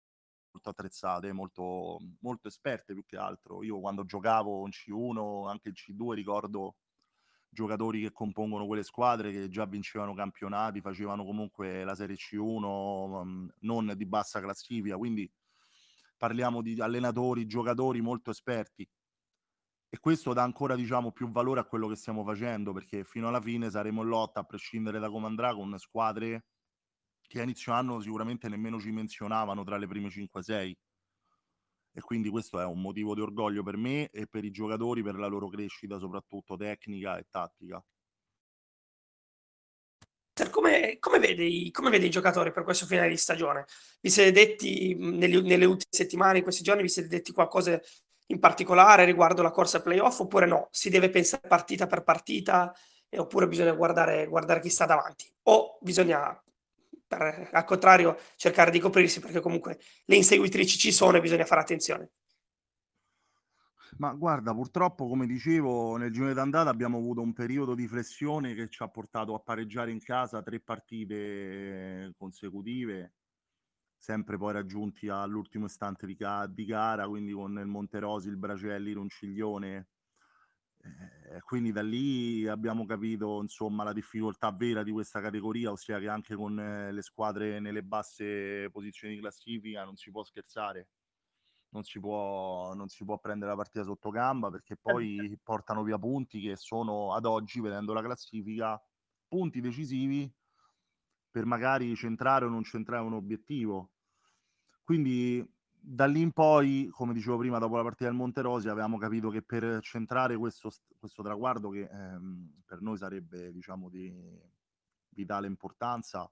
molto 0.50 0.71
attrezzate, 0.71 1.33
molto, 1.33 1.99
molto 2.21 2.49
esperte 2.49 2.93
più 2.93 3.05
che 3.05 3.17
altro. 3.17 3.62
Io 3.62 3.81
quando 3.81 4.05
giocavo 4.05 4.64
in 4.64 4.71
C1, 4.71 5.49
anche 5.49 5.69
in 5.69 5.75
C2, 5.75 6.12
ricordo 6.12 6.76
giocatori 7.50 8.02
che 8.02 8.12
compongono 8.12 8.67
quelle 8.67 8.83
squadre 8.83 9.33
che 9.33 9.49
già 9.49 9.64
vincevano 9.64 10.14
campionati, 10.14 10.81
facevano 10.81 11.25
comunque 11.25 11.85
la 11.85 11.95
Serie 11.95 12.17
C1 12.17 13.25
mm, 13.25 13.49
non 13.61 13.93
di 13.97 14.07
bassa 14.07 14.40
classifica, 14.40 14.97
quindi 14.97 15.31
parliamo 16.17 16.62
di 16.62 16.81
allenatori, 16.81 17.47
giocatori 17.47 18.00
molto 18.00 18.31
esperti 18.31 18.88
e 19.90 19.99
questo 19.99 20.35
dà 20.35 20.43
ancora 20.43 20.75
diciamo 20.75 21.12
più 21.12 21.28
valore 21.31 21.61
a 21.61 21.64
quello 21.64 21.88
che 21.88 21.97
stiamo 21.97 22.23
facendo 22.23 22.73
perché 22.73 23.05
fino 23.05 23.28
alla 23.28 23.40
fine 23.40 23.71
saremo 23.71 24.02
in 24.02 24.09
lotta 24.09 24.40
a 24.40 24.45
prescindere 24.45 24.99
da 24.99 25.09
come 25.09 25.26
andrà 25.26 25.55
con 25.55 25.75
squadre 25.78 26.45
che 27.28 27.40
a 27.40 27.42
inizio 27.44 27.73
anno 27.73 28.00
sicuramente 28.00 28.49
nemmeno 28.49 28.80
ci 28.80 28.90
menzionavano 28.90 29.62
tra 29.62 29.76
le 29.76 29.87
prime 29.87 30.08
5-6 30.08 30.73
e 31.92 32.00
quindi 32.00 32.28
questo 32.30 32.58
è 32.61 32.64
un 32.64 32.80
motivo 32.80 33.14
di 33.14 33.20
orgoglio 33.20 33.62
per 33.62 33.76
me 33.76 34.08
e 34.11 34.26
per 34.26 34.44
i 34.44 34.50
giocatori 34.50 35.02
per 35.02 35.16
la 35.16 35.26
loro 35.26 35.49
crescita 35.49 35.99
soprattutto 35.99 36.56
tecnica 36.56 37.18
e 37.18 37.26
tattica. 37.30 37.85
Come, 40.50 40.99
come, 41.00 41.18
vede 41.18 41.70
come, 41.73 41.90
vede 41.90 42.06
i, 42.06 42.11
giocatori 42.11 42.52
per 42.52 42.62
questo 42.62 42.87
finale 42.87 43.08
di 43.08 43.16
stagione? 43.16 43.66
Vi 44.00 44.08
siete 44.08 44.30
detti 44.30 44.94
nelle, 44.94 45.40
nelle 45.42 45.64
ultime 45.64 45.90
settimane, 45.90 46.38
in 46.38 46.44
questi 46.44 46.62
giorni, 46.62 46.82
vi 46.82 46.88
siete 46.88 47.08
detti 47.08 47.32
qualcosa 47.32 47.80
in 48.26 48.38
particolare 48.38 49.04
riguardo 49.04 49.42
la 49.42 49.50
corsa 49.50 49.82
playoff 49.82 50.20
oppure 50.20 50.47
no? 50.47 50.68
Si 50.70 50.90
deve 50.90 51.11
pensare 51.11 51.49
partita 51.49 51.88
per 51.88 52.04
partita 52.04 52.73
oppure 53.11 53.49
bisogna 53.49 53.73
guardare, 53.73 54.28
guardare 54.28 54.61
chi 54.61 54.68
sta 54.68 54.87
davanti? 54.87 55.28
O 55.44 55.78
bisogna 55.80 56.40
per, 57.08 57.48
al 57.52 57.64
contrario 57.64 58.16
cercare 58.36 58.70
di 58.70 58.78
coprirsi 58.78 59.18
perché 59.18 59.40
comunque 59.40 59.80
le 60.04 60.16
inseguitrici 60.16 60.78
ci 60.78 60.92
sono 60.92 61.16
e 61.16 61.20
bisogna 61.20 61.46
fare 61.46 61.62
attenzione. 61.62 62.10
Ma 63.96 64.12
guarda, 64.12 64.54
purtroppo, 64.54 65.08
come 65.08 65.26
dicevo, 65.26 65.96
nel 65.96 66.12
girone 66.12 66.34
d'andata 66.34 66.70
abbiamo 66.70 66.98
avuto 66.98 67.20
un 67.20 67.32
periodo 67.32 67.74
di 67.74 67.88
flessione 67.88 68.54
che 68.54 68.68
ci 68.68 68.82
ha 68.82 68.88
portato 68.88 69.34
a 69.34 69.40
pareggiare 69.40 69.90
in 69.90 70.00
casa 70.00 70.42
tre 70.42 70.60
partite 70.60 72.12
consecutive, 72.16 73.14
sempre 73.96 74.36
poi 74.36 74.52
raggiunti 74.52 75.08
all'ultimo 75.08 75.64
istante 75.64 76.06
di, 76.06 76.14
ca- 76.14 76.46
di 76.46 76.64
gara, 76.64 77.08
quindi 77.08 77.32
con 77.32 77.58
il 77.58 77.66
Monterosi, 77.66 78.28
il 78.28 78.36
Bracelli, 78.36 78.92
Ronciglione 78.92 79.88
eh, 80.82 81.40
quindi 81.42 81.73
da 81.73 81.82
lì 81.82 82.47
abbiamo 82.47 82.87
capito 82.87 83.40
insomma 83.40 83.85
la 83.85 83.92
difficoltà 83.92 84.50
vera 84.52 84.82
di 84.82 84.92
questa 84.92 85.20
categoria, 85.20 85.70
ossia 85.70 85.99
che 85.99 86.08
anche 86.08 86.35
con 86.35 86.58
eh, 86.58 86.92
le 86.92 87.02
squadre 87.02 87.61
nelle 87.61 87.82
basse 87.82 88.70
posizioni 88.70 89.14
di 89.14 89.20
classifica 89.20 89.85
non 89.85 89.97
si 89.97 90.11
può 90.11 90.23
scherzare, 90.23 90.88
non 91.70 91.82
si 91.82 92.00
può, 92.00 92.73
non 92.75 92.88
si 92.88 93.04
può 93.04 93.18
prendere 93.18 93.50
la 93.50 93.56
partita 93.56 93.85
sotto 93.85 94.11
gamba 94.11 94.50
perché 94.50 94.76
poi 94.76 95.38
portano 95.42 95.82
via 95.82 95.99
punti 95.99 96.40
che 96.40 96.56
sono 96.56 97.12
ad 97.14 97.26
oggi, 97.26 97.61
vedendo 97.61 97.92
la 97.92 98.02
classifica, 98.02 98.80
punti 99.26 99.61
decisivi 99.61 100.32
per 101.30 101.44
magari 101.44 101.94
centrare 101.94 102.47
o 102.47 102.49
non 102.49 102.64
centrare 102.64 103.04
un 103.04 103.12
obiettivo. 103.12 103.90
Quindi 104.82 105.47
da 105.90 106.04
lì 106.04 106.21
in 106.21 106.33
poi, 106.33 106.88
come 106.90 107.14
dicevo 107.14 107.38
prima, 107.38 107.59
dopo 107.59 107.76
la 107.76 107.83
partita 107.83 108.11
del 108.11 108.14
Monterosi, 108.14 108.68
avevamo 108.68 108.99
capito 108.99 109.30
che 109.30 109.40
per 109.40 109.80
centrare 109.80 110.37
questo, 110.37 110.71
questo 110.99 111.23
traguardo, 111.23 111.71
che 111.71 111.88
ehm, 111.90 112.61
per 112.66 112.83
noi 112.83 112.99
sarebbe 112.99 113.50
diciamo 113.52 113.88
di 113.88 114.14
vitale 115.09 115.47
importanza, 115.47 116.30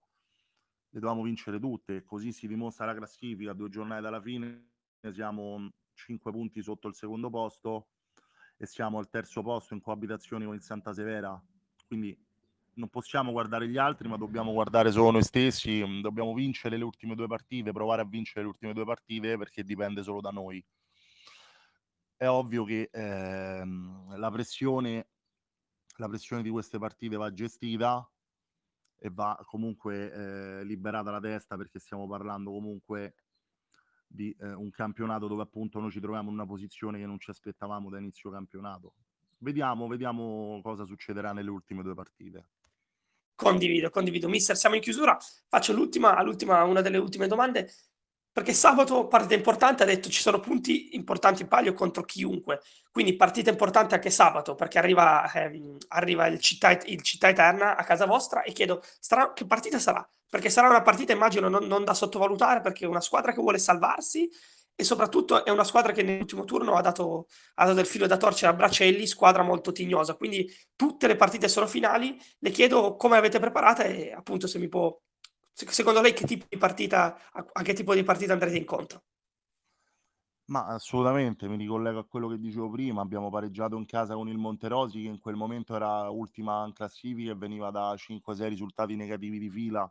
le 0.91 1.01
dovevamo 1.01 1.23
vincere 1.23 1.59
tutte. 1.59 2.05
Così 2.05 2.33
si 2.33 2.47
dimostra 2.47 2.85
la 2.85 2.95
classifica, 2.95 3.55
due 3.55 3.71
giornate 3.71 4.03
dalla 4.03 4.21
fine, 4.21 4.73
siamo 5.11 5.71
5 5.95 6.31
punti 6.31 6.63
sotto 6.63 6.89
il 6.89 6.95
secondo 6.95 7.31
posto 7.31 7.89
e 8.59 8.67
siamo 8.67 8.99
al 8.99 9.09
terzo 9.09 9.41
posto 9.41 9.73
in 9.73 9.81
coabitazione 9.81 10.45
con 10.45 10.55
il 10.55 10.63
Santa 10.63 10.93
Severa. 10.93 11.43
Quindi 11.87 12.26
non 12.77 12.89
possiamo 12.89 13.33
guardare 13.33 13.69
gli 13.69 13.79
altri, 13.79 14.09
ma 14.09 14.17
dobbiamo 14.17 14.53
guardare 14.53 14.91
solo 14.91 15.11
noi 15.11 15.23
stessi, 15.23 15.85
mm, 15.85 16.01
dobbiamo 16.01 16.35
vincere 16.35 16.77
le 16.77 16.85
ultime 16.85 17.15
due 17.15 17.27
partite, 17.27 17.73
provare 17.73 18.03
a 18.03 18.05
vincere 18.05 18.43
le 18.43 18.49
ultime 18.49 18.73
due 18.73 18.85
partite 18.85 19.37
perché 19.37 19.65
dipende 19.65 20.03
solo 20.03 20.21
da 20.21 20.31
noi. 20.31 20.65
È 22.17 22.27
ovvio 22.29 22.65
che 22.65 22.89
ehm, 22.91 24.17
la, 24.17 24.31
pressione, 24.31 25.09
la 25.97 26.09
pressione 26.09 26.43
di 26.43 26.51
queste 26.51 26.79
partite 26.79 27.17
va 27.17 27.33
gestita 27.33 28.09
e 28.99 29.11
va 29.11 29.39
comunque 29.45 30.13
eh, 30.13 30.65
liberata 30.65 31.11
la 31.11 31.21
testa 31.21 31.57
perché 31.57 31.79
stiamo 31.79 32.07
parlando 32.07 32.51
comunque 32.51 33.17
di 34.07 34.35
eh, 34.39 34.53
un 34.53 34.71
campionato 34.71 35.27
dove 35.27 35.43
appunto 35.43 35.79
noi 35.81 35.91
ci 35.91 36.01
troviamo 36.01 36.29
in 36.29 36.35
una 36.35 36.47
posizione 36.47 36.99
che 36.99 37.07
non 37.07 37.19
ci 37.19 37.31
aspettavamo 37.31 37.91
da 37.91 37.99
inizio 37.99 38.31
campionato. 38.31 38.95
Vediamo, 39.39 39.87
vediamo 39.87 40.61
cosa 40.63 40.85
succederà 40.85 41.33
nelle 41.33 41.51
ultime 41.51 41.83
due 41.83 41.95
partite. 41.95 42.49
Condivido, 43.37 43.91
condivido. 43.91 44.29
Mister, 44.29 44.57
siamo 44.57 44.77
in 44.77 44.81
chiusura. 44.81 45.17
Faccio 45.49 45.73
l'ultima, 45.75 46.21
l'ultima, 46.23 46.65
una 46.65 46.81
delle 46.81 46.97
ultime 46.97 47.27
domande. 47.27 47.71
Perché 48.33 48.53
sabato, 48.53 49.07
partita 49.09 49.35
importante, 49.35 49.83
ha 49.83 49.87
detto 49.87 50.09
ci 50.11 50.21
sono 50.21 50.41
punti 50.41 50.95
importanti 50.95 51.43
in 51.43 51.49
palio 51.49 51.73
contro 51.75 52.03
chiunque. 52.03 52.61
Quindi 52.91 53.15
partita 53.15 53.51
importante 53.51 53.95
anche 53.95 54.11
sabato, 54.11 54.55
perché 54.55 54.79
arriva, 54.79 55.31
ehm, 55.33 55.77
arriva 55.89 56.27
il, 56.27 56.39
città, 56.41 56.71
il, 56.71 57.03
città, 57.03 57.29
Eterna 57.29 57.77
a 57.77 57.85
casa 57.85 58.07
vostra 58.07 58.43
e 58.43 58.53
chiedo 58.53 58.83
sarà, 59.01 59.33
che 59.33 59.47
partita 59.47 59.79
sarà? 59.79 60.07
Perché 60.29 60.51
sarà 60.51 60.69
una 60.69 60.83
partita, 60.83 61.13
immagino, 61.13 61.49
non, 61.49 61.65
non 61.67 61.85
da 61.85 61.95
sottovalutare, 61.95 62.61
perché 62.61 62.85
è 62.85 62.89
una 62.89 63.01
squadra 63.01 63.33
che 63.33 63.41
vuole 63.41 63.59
salvarsi 63.59 64.29
e 64.79 64.85
soprattutto 64.85 65.45
è 65.45 65.51
una 65.51 65.65
squadra 65.65 65.93
che 65.93 66.03
nell'ultimo 66.03 66.45
turno 66.45 66.75
ha 66.75 66.83
dato, 66.83 67.27
ha 67.55 67.65
dato 67.65 67.81
il 67.81 67.87
filo 67.87 68.07
da 68.07 68.19
torcere 68.19 68.53
a 68.53 68.55
Bracelli, 68.55 69.07
squadra 69.07 69.43
molto 69.43 69.73
tignosa, 69.73 70.15
quindi 70.15 70.47
tutte 70.77 71.07
le 71.07 71.17
partite 71.17 71.49
sono 71.49 71.67
finali, 71.67 72.17
le 72.41 72.51
chiedo 72.51 72.95
come 72.97 73.17
avete 73.17 73.41
preparata 73.41 73.85
e 73.85 74.13
appunto 74.13 74.47
se 74.47 74.59
mi 74.59 74.69
può, 74.69 74.95
secondo 75.53 76.03
lei 76.03 76.13
che 76.13 76.27
tipo 76.27 76.45
di 76.49 76.59
partita, 76.59 77.19
a 77.33 77.63
che 77.63 77.73
tipo 77.73 77.95
di 77.95 78.03
partita 78.03 78.35
andrete 78.35 78.59
incontro? 78.59 79.05
Ma 80.49 80.67
assolutamente, 80.67 81.49
mi 81.49 81.57
ricollego 81.57 81.99
a 81.99 82.07
quello 82.07 82.29
che 82.29 82.39
dicevo 82.39 82.71
prima, 82.71 83.01
abbiamo 83.01 83.31
pareggiato 83.31 83.77
in 83.77 83.85
casa 83.85 84.15
con 84.15 84.29
il 84.29 84.39
Monterosi 84.39 85.03
che 85.03 85.09
in 85.09 85.19
quel 85.19 85.35
momento 85.35 85.75
era 85.75 86.09
ultima 86.11 86.65
in 86.67 86.73
classifica 86.73 87.33
e 87.33 87.35
veniva 87.35 87.71
da 87.71 87.93
5-6 87.95 88.49
risultati 88.49 88.95
negativi 88.95 89.41
di 89.41 89.51
fila 89.51 89.91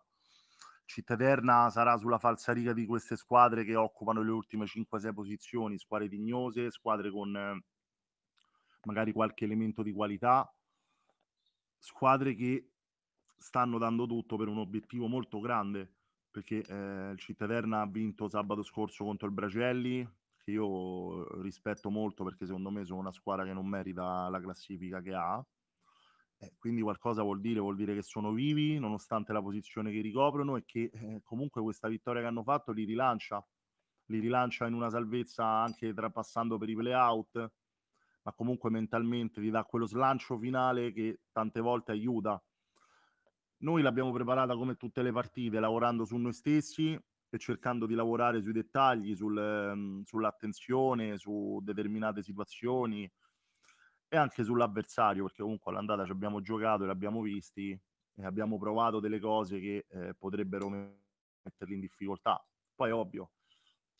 Cittadella 0.85 1.69
sarà 1.71 1.97
sulla 1.97 2.19
falsariga 2.19 2.71
di 2.71 2.85
queste 2.85 3.15
squadre 3.15 3.65
che 3.65 3.75
occupano 3.75 4.21
le 4.21 4.31
ultime 4.31 4.65
5-6 4.65 5.13
posizioni, 5.13 5.77
squadre 5.77 6.07
dignose, 6.07 6.69
squadre 6.69 7.11
con 7.11 7.35
eh, 7.35 7.63
magari 8.83 9.11
qualche 9.11 9.45
elemento 9.45 9.81
di 9.81 9.91
qualità, 9.91 10.49
squadre 11.77 12.35
che 12.35 12.69
stanno 13.37 13.77
dando 13.77 14.05
tutto 14.05 14.37
per 14.37 14.47
un 14.47 14.59
obiettivo 14.59 15.07
molto 15.07 15.39
grande, 15.39 15.91
perché 16.29 16.61
eh, 16.61 17.11
il 17.11 17.19
Cittadella 17.19 17.81
ha 17.81 17.87
vinto 17.87 18.29
sabato 18.29 18.63
scorso 18.63 19.03
contro 19.03 19.27
il 19.27 19.33
Bracelli, 19.33 20.07
che 20.37 20.51
io 20.51 21.41
rispetto 21.41 21.89
molto 21.89 22.23
perché 22.23 22.45
secondo 22.45 22.69
me 22.69 22.85
sono 22.85 22.99
una 22.99 23.11
squadra 23.11 23.43
che 23.43 23.53
non 23.53 23.67
merita 23.67 24.29
la 24.29 24.39
classifica 24.39 25.01
che 25.01 25.13
ha 25.13 25.43
eh, 26.37 26.53
quindi 26.57 26.81
qualcosa 26.81 27.23
vuol 27.23 27.39
dire, 27.39 27.59
vuol 27.59 27.75
dire 27.75 27.93
che 27.93 28.01
sono 28.01 28.31
vivi 28.31 28.77
nonostante 28.77 29.31
la 29.31 29.41
posizione 29.41 29.91
che 29.91 30.01
ricoprono 30.01 30.57
e 30.57 30.63
che 30.65 30.91
eh, 30.93 31.21
comunque 31.23 31.61
questa 31.61 31.87
vittoria 31.87 32.21
che 32.21 32.27
hanno 32.27 32.43
fatto 32.43 32.71
li 32.71 32.83
rilancia, 32.83 33.45
li 34.07 34.19
rilancia 34.19 34.67
in 34.67 34.73
una 34.73 34.89
salvezza 34.89 35.45
anche 35.45 35.93
trapassando 35.93 36.57
per 36.57 36.69
i 36.69 36.75
play-out, 36.75 37.51
ma 38.23 38.33
comunque 38.33 38.69
mentalmente 38.69 39.39
ti 39.39 39.49
dà 39.49 39.63
quello 39.63 39.85
slancio 39.85 40.37
finale 40.37 40.91
che 40.91 41.21
tante 41.31 41.61
volte 41.61 41.91
aiuta. 41.91 42.41
Noi 43.57 43.81
l'abbiamo 43.81 44.11
preparata 44.11 44.55
come 44.55 44.75
tutte 44.75 45.01
le 45.01 45.11
partite, 45.11 45.59
lavorando 45.59 46.03
su 46.03 46.17
noi 46.17 46.33
stessi 46.33 46.99
e 47.29 47.37
cercando 47.37 47.85
di 47.85 47.93
lavorare 47.93 48.41
sui 48.41 48.51
dettagli, 48.51 49.15
sul, 49.15 49.37
um, 49.37 50.03
sull'attenzione, 50.03 51.17
su 51.17 51.59
determinate 51.63 52.21
situazioni, 52.21 53.09
e 54.15 54.17
anche 54.17 54.43
sull'avversario, 54.43 55.23
perché 55.23 55.41
comunque 55.41 55.71
all'andata 55.71 56.05
ci 56.05 56.11
abbiamo 56.11 56.41
giocato 56.41 56.83
e 56.83 56.87
l'abbiamo 56.87 57.21
visti 57.21 57.71
e 58.17 58.25
abbiamo 58.25 58.57
provato 58.57 58.99
delle 58.99 59.19
cose 59.19 59.59
che 59.59 59.85
eh, 59.89 60.13
potrebbero 60.15 60.69
metterli 60.69 61.73
in 61.73 61.79
difficoltà. 61.79 62.43
Poi 62.73 62.91
ovvio, 62.91 63.31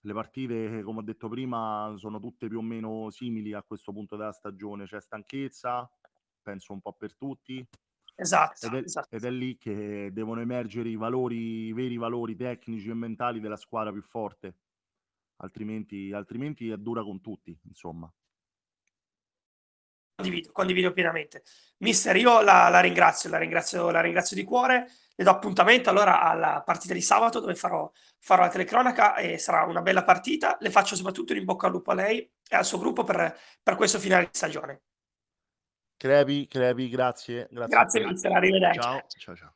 le 0.02 0.14
partite, 0.14 0.82
come 0.84 1.00
ho 1.00 1.04
detto 1.04 1.28
prima, 1.28 1.94
sono 1.98 2.20
tutte 2.20 2.48
più 2.48 2.60
o 2.60 2.62
meno 2.62 3.10
simili 3.10 3.54
a 3.54 3.64
questo 3.64 3.92
punto 3.92 4.16
della 4.16 4.32
stagione. 4.32 4.86
C'è 4.86 5.02
stanchezza, 5.02 5.90
penso 6.42 6.74
un 6.74 6.82
po' 6.82 6.94
per 6.94 7.16
tutti. 7.16 7.66
Esatto 8.18 8.68
ed, 8.68 8.74
è, 8.76 8.78
esatto. 8.78 9.14
ed 9.14 9.26
è 9.26 9.30
lì 9.30 9.58
che 9.58 10.10
devono 10.14 10.40
emergere 10.40 10.88
i 10.88 10.96
valori, 10.96 11.66
i 11.66 11.74
veri 11.74 11.98
valori 11.98 12.36
tecnici 12.36 12.90
e 12.90 12.94
mentali 12.94 13.42
della 13.42 13.58
squadra 13.58 13.92
più 13.92 14.02
forte. 14.02 14.56
Altrimenti, 15.38 16.14
altrimenti 16.14 16.70
è 16.70 16.78
dura 16.78 17.04
con 17.04 17.20
tutti, 17.20 17.60
insomma. 17.64 18.10
Condivido, 20.16 20.52
condivido 20.54 20.94
pienamente. 20.94 21.44
Mister, 21.80 22.16
io 22.16 22.42
la, 22.42 22.70
la, 22.70 22.80
ringrazio, 22.80 23.30
la 23.30 23.38
ringrazio, 23.38 23.92
la 23.92 24.00
ringrazio 24.00 24.36
di 24.36 24.44
cuore. 24.44 24.88
Le 25.14 25.24
do 25.24 25.30
appuntamento 25.30 25.90
allora 25.90 26.22
alla 26.22 26.62
partita 26.66 26.94
di 26.94 27.02
sabato 27.02 27.40
dove 27.40 27.56
farò, 27.56 27.90
farò 28.20 28.44
la 28.44 28.50
telecronaca 28.50 29.16
e 29.16 29.38
sarà 29.38 29.64
una 29.64 29.82
bella 29.82 30.04
partita. 30.04 30.58
Le 30.62 30.70
faccio 30.70 30.96
soprattutto 30.96 31.34
in 31.34 31.44
bocca 31.44 31.68
al 31.68 31.74
lupo 31.74 31.92
a 31.92 31.96
lei 31.96 32.20
e 32.20 32.56
al 32.56 32.66
suo 32.66 32.80
gruppo 32.80 33.04
per, 33.04 33.38
per 33.62 33.76
questo 33.76 34.00
finale 34.00 34.24
di 34.24 34.30
stagione. 34.32 34.82
Crepi, 35.98 36.48
crepi, 36.48 36.90
grazie. 36.90 37.48
Grazie, 37.50 37.76
grazie 37.76 38.06
mister, 38.06 38.32
arrivederci. 38.32 38.80
Ciao, 38.80 39.02
ciao, 39.08 39.36
ciao. 39.36 39.54